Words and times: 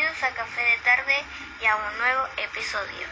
Bienvenidos 0.00 0.22
a 0.22 0.30
Café 0.34 0.62
de 0.62 0.78
Tarde 0.82 1.12
y 1.60 1.66
a 1.66 1.76
un 1.76 1.82
nuevo 1.98 2.22
episodio. 2.48 3.04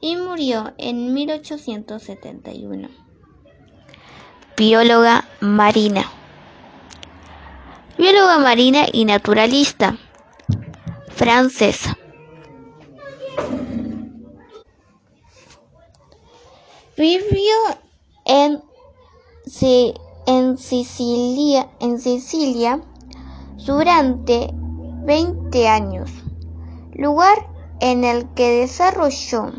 y 0.00 0.16
murió 0.16 0.74
en 0.78 1.14
1871. 1.14 3.11
Bióloga 4.56 5.24
marina. 5.40 6.04
Bióloga 7.96 8.38
marina 8.38 8.84
y 8.92 9.04
naturalista 9.06 9.96
francesa. 11.08 11.96
Vivió 16.98 17.54
en, 18.26 18.62
en, 20.26 20.58
Sicilia, 20.58 21.70
en 21.80 21.98
Sicilia 21.98 22.82
durante 23.64 24.50
20 24.52 25.68
años, 25.68 26.10
lugar 26.92 27.48
en 27.80 28.04
el 28.04 28.28
que 28.34 28.60
desarrolló 28.60 29.52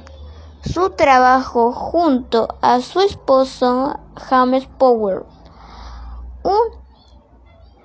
su 0.64 0.92
trabajo 0.92 1.72
junto 1.74 2.48
a 2.62 2.80
su 2.80 3.02
esposo 3.02 4.00
James 4.16 4.66
Power, 4.78 5.26
un 6.44 6.60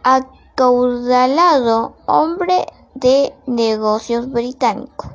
acaudalado 0.04 1.96
hombre 2.06 2.66
de 2.94 3.34
negocios 3.46 4.30
británico. 4.30 5.10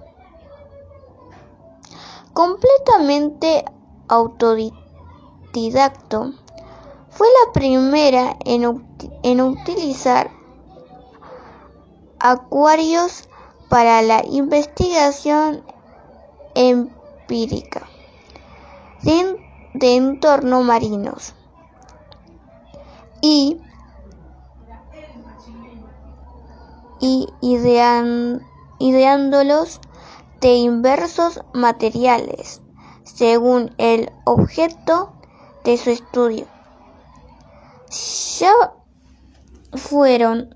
Completamente 2.34 3.64
autodidacto, 4.10 4.74
fue 7.10 7.28
la 7.28 7.54
primera 7.54 8.36
en, 8.44 8.86
en 9.24 9.42
utilizar 9.42 10.32
acuarios 12.20 13.30
para 13.70 14.02
la 14.02 14.26
investigación 14.26 15.64
de, 17.28 17.86
de 19.74 19.96
entornos 19.96 20.64
marinos. 20.64 21.34
Y, 23.22 23.62
ideándolos 28.80 29.80
de 30.42 30.56
inversos 30.56 31.42
materiales 31.54 32.62
según 33.04 33.74
el 33.78 34.12
objeto 34.26 35.14
de 35.64 35.78
su 35.78 35.90
estudio. 35.90 36.48
Ya 38.40 38.54
fueron 39.74 40.56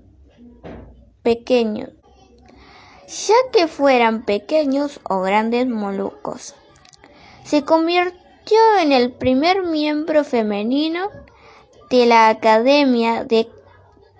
pequeños, 1.22 1.90
ya 3.08 3.34
que 3.52 3.68
fueran 3.68 4.24
pequeños 4.24 5.00
o 5.08 5.22
grandes 5.22 5.66
moluscos. 5.66 6.54
Se 7.44 7.64
convirtió 7.64 8.58
en 8.80 8.92
el 8.92 9.12
primer 9.12 9.62
miembro 9.62 10.24
femenino 10.24 11.08
de 11.90 12.04
la 12.04 12.28
Academia 12.28 13.24
de, 13.24 13.48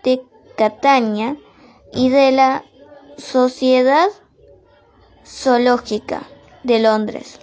de 0.05 0.23
Catania 0.57 1.37
y 1.93 2.09
de 2.09 2.33
la 2.33 2.65
Sociedad 3.19 4.09
Zoológica 5.27 6.23
de 6.63 6.79
Londres. 6.79 7.41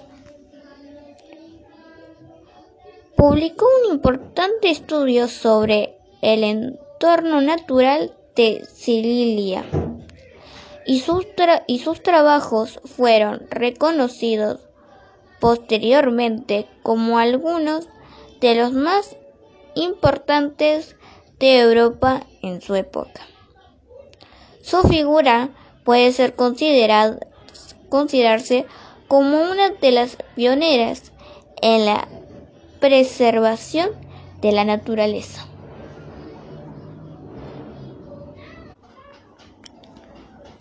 Publicó 3.16 3.67
un 3.83 3.94
importante 3.94 4.72
estudio 4.72 5.27
sobre 5.27 5.97
el 6.22 6.44
entorno 6.44 7.39
natural 7.41 8.16
de 8.35 8.66
Sicilia 8.66 9.63
y 10.85 11.00
sus, 11.00 11.25
y 11.68 11.79
sus 11.79 12.03
trabajos 12.03 12.79
fueron 12.85 13.47
reconocidos 13.50 14.59
posteriormente 15.40 16.68
como 16.84 17.18
algunos 17.18 17.88
de 18.40 18.56
los 18.56 18.72
más 18.72 19.18
importantes 19.75 20.95
de 21.40 21.59
Europa 21.59 22.25
en 22.41 22.62
su 22.62 22.75
época. 22.75 23.22
Su 24.62 24.81
figura 24.84 25.50
puede 25.84 26.12
ser 26.12 26.35
considerada, 26.35 27.19
considerarse 27.90 28.66
como 29.07 29.51
una 29.51 29.69
de 29.69 29.91
las 29.91 30.18
pioneras 30.35 31.12
en 31.62 31.85
la 31.85 32.07
preservación 32.79 33.91
de 34.41 34.51
la 34.51 34.66
naturaleza. 34.66 35.45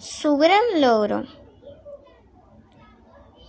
Su 0.04 0.36
gran 0.36 0.82
logro 0.82 1.24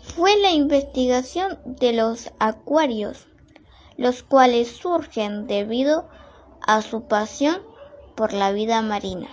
fue 0.03 0.37
la 0.37 0.51
investigación 0.51 1.59
de 1.65 1.91
los 1.91 2.31
acuarios, 2.39 3.27
los 3.97 4.23
cuales 4.23 4.77
surgen 4.77 5.47
debido 5.47 6.07
a 6.65 6.81
su 6.81 7.09
pasión 7.09 7.57
por 8.15 8.31
la 8.31 8.53
vida 8.53 8.81
marina. 8.81 9.27